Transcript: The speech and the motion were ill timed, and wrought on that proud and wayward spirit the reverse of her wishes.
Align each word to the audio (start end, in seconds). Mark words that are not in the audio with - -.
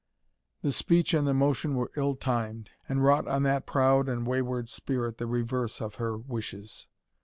The 0.63 0.71
speech 0.71 1.13
and 1.13 1.27
the 1.27 1.33
motion 1.35 1.75
were 1.75 1.91
ill 1.95 2.15
timed, 2.15 2.71
and 2.89 3.03
wrought 3.03 3.27
on 3.27 3.43
that 3.43 3.67
proud 3.67 4.09
and 4.09 4.25
wayward 4.25 4.67
spirit 4.67 5.19
the 5.19 5.27
reverse 5.27 5.79
of 5.79 5.93
her 6.01 6.17
wishes. 6.17 6.87